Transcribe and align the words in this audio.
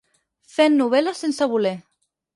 Fent 0.53 0.79
novel·la 0.79 1.13
sense 1.21 1.49
voler. 1.55 1.75